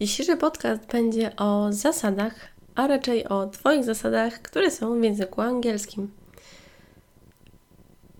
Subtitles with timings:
[0.00, 2.34] Dzisiejszy podcast będzie o zasadach,
[2.74, 6.10] a raczej o Twoich zasadach, które są w języku angielskim.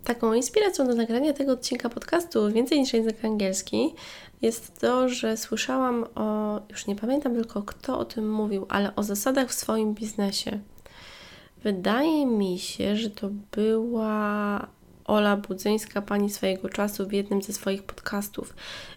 [0.05, 3.95] Taką inspiracją do nagrania tego odcinka podcastu Więcej niż język angielski
[4.43, 9.03] jest to, że słyszałam o, już nie pamiętam tylko kto o tym mówił, ale o
[9.03, 10.61] zasadach w swoim biznesie.
[11.62, 14.67] Wydaje mi się, że to była
[15.05, 18.55] Ola Budzyńska, pani swojego czasu, w jednym ze swoich podcastów.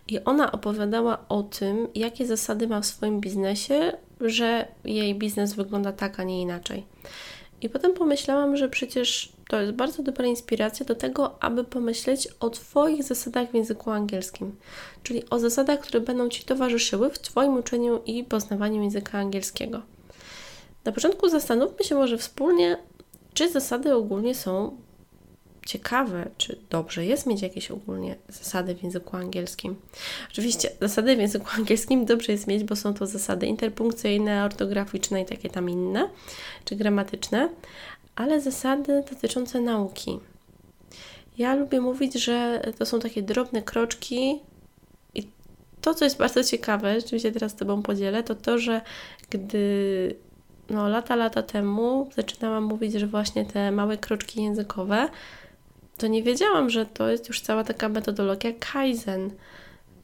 [0.08, 5.92] I ona opowiadała o tym, jakie zasady ma w swoim biznesie, że jej biznes wygląda
[5.92, 6.86] tak, a nie inaczej.
[7.62, 12.50] I potem pomyślałam, że przecież to jest bardzo dobra inspiracja do tego, aby pomyśleć o
[12.50, 14.56] Twoich zasadach w języku angielskim,
[15.03, 19.81] czyli o zasadach, które będą Ci towarzyszyły w Twoim uczeniu i poznawaniu języka angielskiego.
[20.86, 22.78] Na początku zastanówmy się może wspólnie,
[23.34, 24.78] czy zasady ogólnie są
[25.68, 29.76] ciekawe, czy dobrze jest mieć jakieś ogólnie zasady w języku angielskim.
[30.32, 35.26] Oczywiście zasady w języku angielskim dobrze jest mieć, bo są to zasady interpunkcyjne, ortograficzne i
[35.26, 36.09] takie tam inne,
[36.66, 37.50] czy gramatyczne,
[38.16, 40.20] ale zasady dotyczące nauki.
[41.38, 44.40] Ja lubię mówić, że to są takie drobne kroczki
[45.16, 45.28] i
[45.81, 48.81] to, co jest bardzo ciekawe, rzeczywiście teraz z Tobą podzielę, to to, że
[49.30, 50.16] gdy
[50.70, 55.09] no, lata, lata temu zaczynałam mówić, że właśnie te małe kroczki językowe
[55.98, 59.31] to nie wiedziałam, że to jest już cała taka metodologia Kaizen.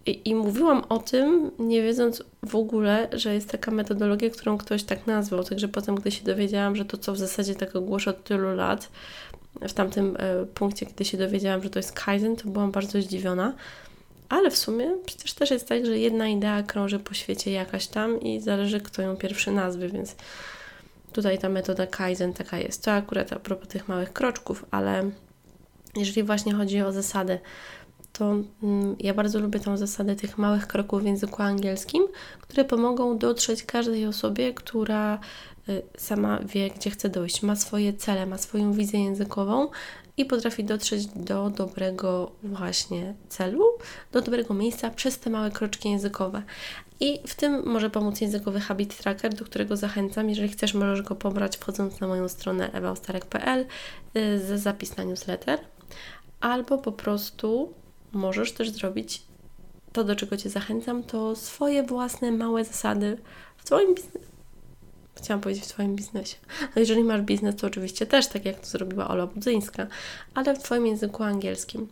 [0.05, 4.83] I, I, mówiłam o tym, nie wiedząc w ogóle, że jest taka metodologia, którą ktoś
[4.83, 5.43] tak nazwał.
[5.43, 8.89] Także potem, gdy się dowiedziałam, że to, co w zasadzie tak ogłoszę od tylu lat,
[9.61, 13.53] w tamtym e, punkcie, kiedy się dowiedziałam, że to jest Kaizen, to byłam bardzo zdziwiona.
[14.29, 18.21] Ale w sumie przecież też jest tak, że jedna idea krąży po świecie jakaś tam
[18.21, 20.15] i zależy, kto ją pierwszy nazwy, więc
[21.13, 22.83] tutaj ta metoda Kaizen taka jest.
[22.83, 25.09] To akurat a propos tych małych kroczków, ale
[25.95, 27.39] jeżeli właśnie chodzi o zasady,
[28.13, 32.07] to mm, ja bardzo lubię tą zasadę tych małych kroków w języku angielskim,
[32.41, 35.19] które pomogą dotrzeć każdej osobie, która
[35.69, 39.67] y, sama wie, gdzie chce dojść, ma swoje cele, ma swoją wizję językową
[40.17, 43.63] i potrafi dotrzeć do dobrego właśnie celu,
[44.11, 46.43] do dobrego miejsca przez te małe kroczki językowe.
[46.99, 50.29] I w tym może pomóc językowy Habit Tracker, do którego zachęcam.
[50.29, 53.65] Jeżeli chcesz, możesz go pobrać wchodząc na moją stronę ewaustarek.pl
[54.17, 55.59] y, za zapis na newsletter
[56.39, 57.73] albo po prostu
[58.11, 59.21] możesz też zrobić
[59.93, 63.17] to, do czego Cię zachęcam, to swoje własne małe zasady
[63.57, 64.27] w Twoim biznesie.
[65.17, 66.35] Chciałam powiedzieć w Twoim biznesie.
[66.61, 69.87] No jeżeli masz biznes, to oczywiście też, tak jak to zrobiła Ola Budzyńska,
[70.33, 71.87] ale w Twoim języku angielskim.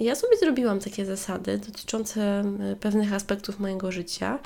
[0.00, 2.44] Ja sobie zrobiłam takie zasady dotyczące
[2.80, 4.38] pewnych aspektów mojego życia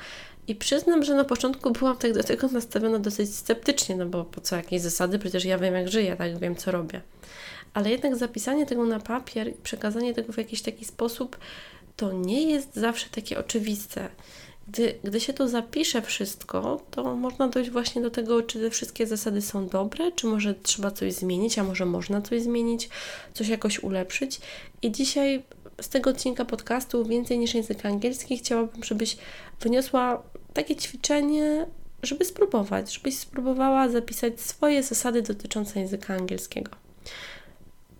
[0.47, 4.41] i przyznam, że na początku byłam tak do tego nastawiona dosyć sceptycznie, no bo po
[4.41, 7.01] co jakieś zasady, przecież ja wiem jak żyję, tak wiem co robię
[7.73, 11.37] ale jednak zapisanie tego na papier przekazanie tego w jakiś taki sposób
[11.95, 14.09] to nie jest zawsze takie oczywiste.
[14.67, 19.07] Gdy, gdy się to zapisze wszystko, to można dojść właśnie do tego, czy te wszystkie
[19.07, 22.89] zasady są dobre, czy może trzeba coś zmienić, a może można coś zmienić,
[23.33, 24.41] coś jakoś ulepszyć.
[24.81, 25.43] I dzisiaj
[25.81, 29.17] z tego odcinka podcastu więcej niż język angielski chciałabym, żebyś
[29.61, 31.65] wyniosła takie ćwiczenie,
[32.03, 36.71] żeby spróbować, żebyś spróbowała zapisać swoje zasady dotyczące języka angielskiego.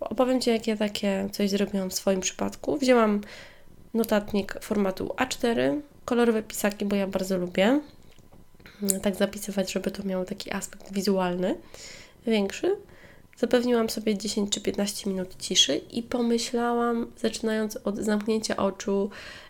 [0.09, 2.77] Opowiem Ci, jak ja takie coś zrobiłam w swoim przypadku.
[2.77, 3.21] Wzięłam
[3.93, 7.79] notatnik formatu A4, kolorowe pisaki, bo ja bardzo lubię
[9.01, 11.55] tak zapisywać, żeby to miało taki aspekt wizualny
[12.27, 12.75] większy.
[13.37, 19.09] Zapewniłam sobie 10 czy 15 minut ciszy i pomyślałam, zaczynając od zamknięcia oczu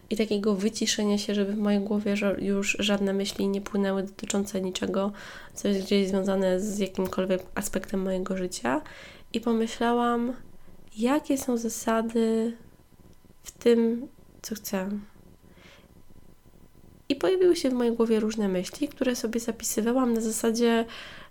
[0.10, 5.12] i takiego wyciszenia się, żeby w mojej głowie już żadne myśli nie płynęły dotyczące niczego,
[5.54, 8.82] co jest gdzieś związane z jakimkolwiek aspektem mojego życia
[9.34, 10.34] i pomyślałam,
[11.00, 12.58] jakie są zasady
[13.44, 14.08] w tym,
[14.42, 14.90] co chcę.
[17.10, 20.86] I pojawiły się w mojej głowie różne myśli, które sobie zapisywałam na zasadzie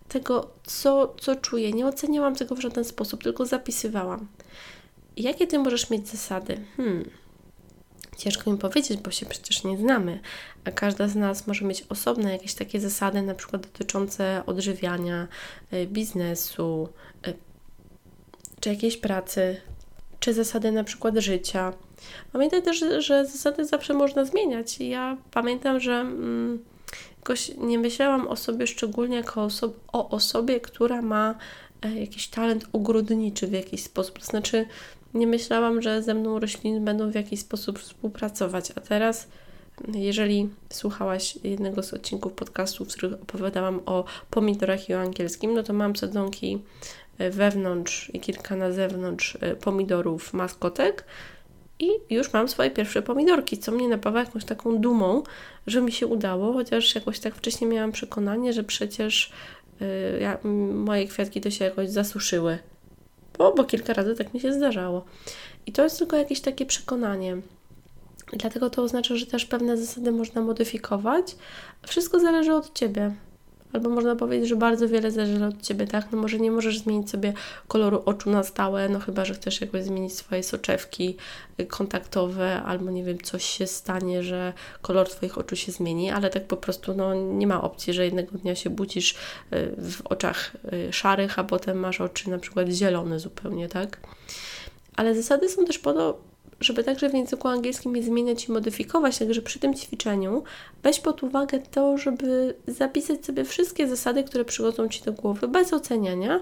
[0.08, 1.72] tego, co, co czuję.
[1.72, 4.28] Nie oceniałam tego w żaden sposób, tylko zapisywałam.
[5.16, 6.60] Jakie ty możesz mieć zasady?
[6.76, 7.10] Hmm.
[8.18, 10.20] Ciężko mi powiedzieć, bo się przecież nie znamy,
[10.64, 15.28] a każda z nas może mieć osobne jakieś takie zasady, na przykład dotyczące odżywiania,
[15.72, 16.88] y, biznesu,
[17.26, 17.47] y,
[18.60, 19.60] czy jakiejś pracy,
[20.20, 21.72] czy zasady na przykład życia.
[22.32, 24.80] Pamiętaj też, że zasady zawsze można zmieniać.
[24.80, 26.58] Ja pamiętam, że mm,
[27.18, 31.34] jakoś nie myślałam o sobie szczególnie jako oso- o osobie, która ma
[31.82, 34.18] e, jakiś talent ogrodniczy w jakiś sposób.
[34.18, 34.66] To znaczy,
[35.14, 39.28] nie myślałam, że ze mną rośliny będą w jakiś sposób współpracować, a teraz
[39.94, 45.62] jeżeli słuchałaś jednego z odcinków podcastu, w których opowiadałam o pomidorach i o angielskim, no
[45.62, 46.58] to mam sadzonki
[47.18, 51.04] wewnątrz i kilka na zewnątrz e, pomidorów maskotek
[51.78, 55.22] i już mam swoje pierwsze pomidorki, co mnie napawa jakąś taką dumą,
[55.66, 59.32] że mi się udało, chociaż jakoś tak wcześniej miałam przekonanie, że przecież
[59.80, 59.86] yy,
[60.20, 60.38] ja,
[60.74, 62.58] moje kwiatki to się jakoś zasuszyły,
[63.38, 65.04] bo, bo kilka razy tak mi się zdarzało.
[65.66, 67.36] I to jest tylko jakieś takie przekonanie.
[68.32, 71.36] Dlatego to oznacza, że też pewne zasady można modyfikować.
[71.86, 73.14] Wszystko zależy od Ciebie.
[73.72, 76.12] Albo można powiedzieć, że bardzo wiele zależy od Ciebie, tak?
[76.12, 77.32] No może nie możesz zmienić sobie
[77.68, 81.16] koloru oczu na stałe, no chyba, że chcesz jakoś zmienić swoje soczewki
[81.60, 86.30] y, kontaktowe, albo nie wiem, coś się stanie, że kolor Twoich oczu się zmieni, ale
[86.30, 89.16] tak po prostu, no nie ma opcji, że jednego dnia się budzisz y,
[89.78, 94.00] w oczach y, szarych, a potem masz oczy na przykład zielone zupełnie, tak?
[94.96, 96.18] Ale zasady są też po to,
[96.60, 100.42] żeby także w języku angielskim je zmieniać i modyfikować, także przy tym ćwiczeniu
[100.82, 105.72] weź pod uwagę to, żeby zapisać sobie wszystkie zasady, które przychodzą Ci do głowy bez
[105.72, 106.40] oceniania,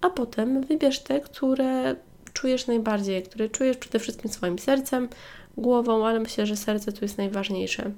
[0.00, 1.96] a potem wybierz te, które
[2.32, 5.08] czujesz najbardziej, które czujesz przede wszystkim swoim sercem,
[5.56, 7.90] głową, ale myślę, że serce tu jest najważniejsze.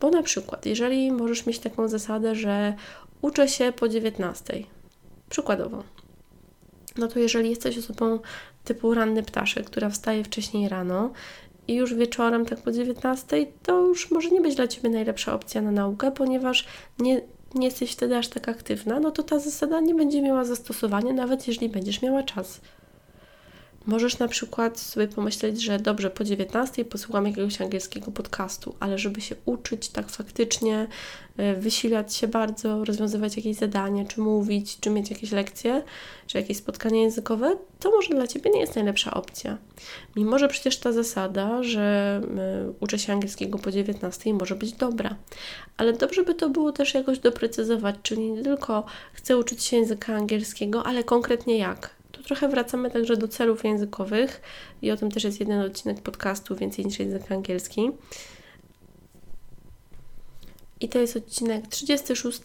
[0.00, 2.74] Bo na przykład, jeżeli możesz mieć taką zasadę, że
[3.22, 4.64] uczę się po 19,
[5.30, 5.82] przykładowo,
[6.98, 8.18] no to jeżeli jesteś osobą
[8.64, 11.10] typu ranny ptaszek, która wstaje wcześniej rano
[11.68, 15.62] i już wieczorem, tak po 19, to już może nie być dla Ciebie najlepsza opcja
[15.62, 16.66] na naukę, ponieważ
[16.98, 17.20] nie,
[17.54, 21.48] nie jesteś wtedy aż tak aktywna, no to ta zasada nie będzie miała zastosowania, nawet
[21.48, 22.60] jeśli będziesz miała czas.
[23.86, 29.20] Możesz na przykład sobie pomyśleć, że dobrze, po 19 posłucham jakiegoś angielskiego podcastu, ale żeby
[29.20, 30.86] się uczyć tak faktycznie,
[31.36, 35.82] e, wysilać się bardzo, rozwiązywać jakieś zadanie, czy mówić, czy mieć jakieś lekcje,
[36.26, 39.58] czy jakieś spotkanie językowe, to może dla Ciebie nie jest najlepsza opcja.
[40.16, 45.16] Mimo, że przecież ta zasada, że e, uczę się angielskiego po 19 może być dobra,
[45.76, 50.14] ale dobrze by to było też jakoś doprecyzować, czyli nie tylko chcę uczyć się języka
[50.14, 51.97] angielskiego, ale konkretnie jak
[52.28, 54.40] trochę wracamy także do celów językowych
[54.82, 57.90] i o tym też jest jeden odcinek podcastu Więcej niż język angielski.
[60.80, 62.40] I to jest odcinek 36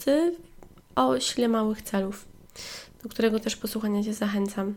[0.95, 2.25] o sile małych celów,
[3.03, 4.75] do którego też posłuchania Cię zachęcam.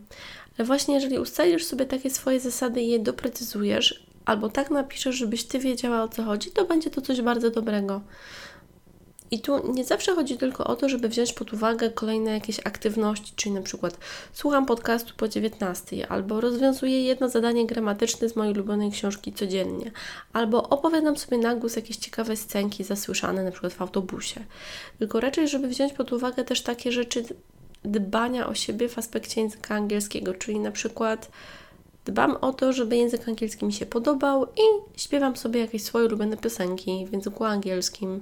[0.57, 5.43] Ale właśnie jeżeli ustalisz sobie takie swoje zasady i je doprecyzujesz, albo tak napiszesz, żebyś
[5.43, 8.01] Ty wiedziała o co chodzi, to będzie to coś bardzo dobrego.
[9.31, 13.33] I tu nie zawsze chodzi tylko o to, żeby wziąć pod uwagę kolejne jakieś aktywności,
[13.35, 13.97] czyli na przykład
[14.33, 19.91] słucham podcastu po 19, albo rozwiązuję jedno zadanie gramatyczne z mojej ulubionej książki codziennie,
[20.33, 24.43] albo opowiadam sobie na głos jakieś ciekawe scenki zasłyszane na przykład w autobusie.
[24.99, 27.23] Tylko raczej, żeby wziąć pod uwagę też takie rzeczy
[27.83, 31.31] dbania o siebie w aspekcie języka angielskiego, czyli na przykład
[32.05, 36.37] dbam o to, żeby język angielski mi się podobał i śpiewam sobie jakieś swoje ulubione
[36.37, 38.21] piosenki w języku angielskim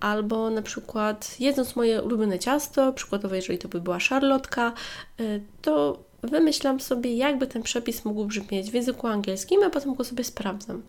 [0.00, 4.72] albo na przykład jedząc moje ulubione ciasto, przykładowo jeżeli to by była szarlotka,
[5.20, 10.04] y, to wymyślam sobie, jakby ten przepis mógł brzmieć w języku angielskim, a potem go
[10.04, 10.82] sobie sprawdzam.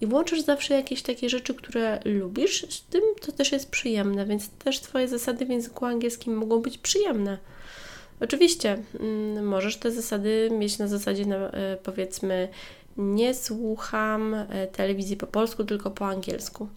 [0.00, 4.48] I włączysz zawsze jakieś takie rzeczy, które lubisz, z tym to też jest przyjemne, więc
[4.48, 7.38] też Twoje zasady w języku angielskim mogą być przyjemne.
[8.20, 12.48] Oczywiście mm, możesz te zasady mieć na zasadzie, na, y, powiedzmy,
[12.96, 16.68] nie słucham y, telewizji po polsku, tylko po angielsku.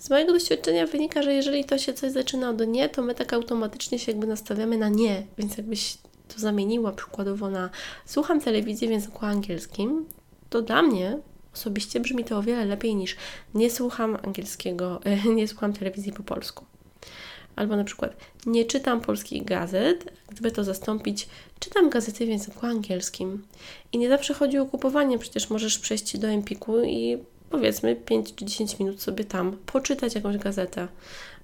[0.00, 3.32] Z mojego doświadczenia wynika, że jeżeli to się coś zaczyna od nie, to my tak
[3.32, 7.70] automatycznie się jakby nastawiamy na nie, więc jakbyś to zamieniła przykładowo na
[8.06, 10.06] słucham telewizji w języku angielskim,
[10.50, 11.18] to dla mnie
[11.54, 13.16] osobiście brzmi to o wiele lepiej niż
[13.54, 15.00] nie słucham angielskiego,
[15.36, 16.64] nie słucham telewizji po polsku.
[17.56, 18.16] Albo na przykład
[18.46, 21.28] nie czytam polskich gazet, gdyby to zastąpić,
[21.58, 23.44] czytam gazety w języku angielskim.
[23.92, 27.18] I nie zawsze chodzi o kupowanie, przecież możesz przejść do Empiku i
[27.50, 30.88] powiedzmy 5 czy 10 minut sobie tam poczytać jakąś gazetę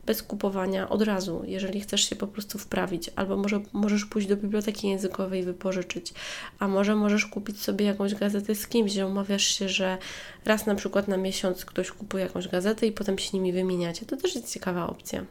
[0.06, 4.36] bez kupowania od razu, jeżeli chcesz się po prostu wprawić, albo może możesz pójść do
[4.36, 6.14] biblioteki językowej i wypożyczyć,
[6.58, 9.98] a może możesz kupić sobie jakąś gazetę z kimś, że umawiasz się, że
[10.44, 14.06] raz na przykład na miesiąc ktoś kupuje jakąś gazetę i potem się nimi wymieniacie.
[14.06, 15.24] To też jest ciekawa opcja.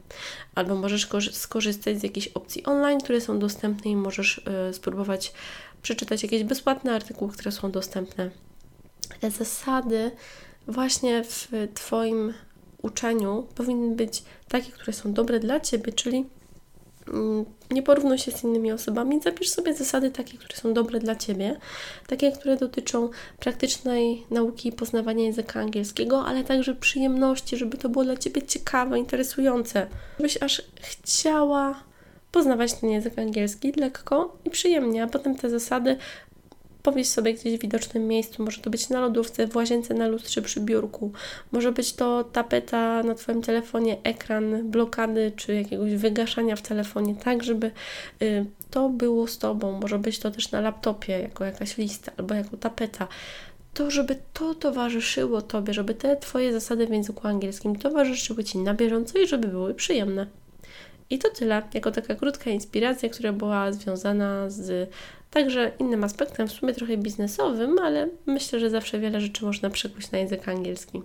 [0.56, 4.38] Albo możesz skorzystać z jakichś opcji online, które są dostępne i możesz
[4.70, 5.34] y, spróbować
[5.82, 8.30] przeczytać jakieś bezpłatne artykuły, które są dostępne.
[9.20, 10.12] Te zasady
[10.68, 12.34] właśnie w Twoim
[12.82, 16.26] uczeniu powinny być takie, które są dobre dla Ciebie, czyli
[17.08, 21.16] Mm, nie porównuj się z innymi osobami, zapisz sobie zasady takie, które są dobre dla
[21.16, 21.58] Ciebie,
[22.08, 28.04] takie, które dotyczą praktycznej nauki i poznawania języka angielskiego, ale także przyjemności, żeby to było
[28.04, 31.84] dla Ciebie ciekawe, interesujące, żebyś aż chciała
[32.32, 35.98] poznawać ten język angielski lekko i przyjemnie, a potem te zasady
[36.86, 38.44] Powiedz sobie gdzieś w widocznym miejscu.
[38.44, 41.12] Może to być na lodówce, w łazience, na lustrze, przy biurku.
[41.52, 47.44] Może być to tapeta na Twoim telefonie, ekran, blokady czy jakiegoś wygaszania w telefonie, tak
[47.44, 47.72] żeby
[48.22, 49.80] y, to było z Tobą.
[49.82, 53.08] Może być to też na laptopie, jako jakaś lista albo jako tapeta
[53.74, 58.74] to, żeby to towarzyszyło Tobie, żeby te Twoje zasady w języku angielskim towarzyszyły Ci na
[58.74, 60.28] bieżąco i żeby były przyjemne.
[61.16, 64.90] I to tyle, jako taka krótka inspiracja, która była związana z
[65.32, 70.12] także innym aspektem, w sumie trochę biznesowym, ale myślę, że zawsze wiele rzeczy można przekuć
[70.12, 71.02] na język angielski.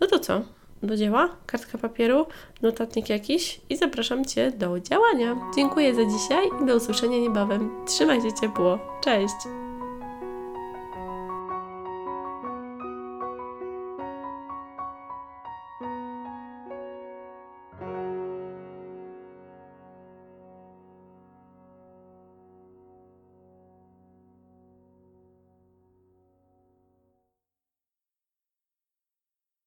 [0.00, 0.42] No to co?
[0.82, 1.36] Do dzieła?
[1.46, 2.26] Kartka papieru,
[2.62, 5.36] notatnik jakiś i zapraszam Cię do działania.
[5.56, 7.70] Dziękuję za dzisiaj i do usłyszenia niebawem.
[7.86, 8.78] Trzymaj się ciepło.
[9.04, 9.36] Cześć!